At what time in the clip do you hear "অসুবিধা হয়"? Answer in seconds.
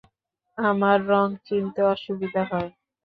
1.93-2.69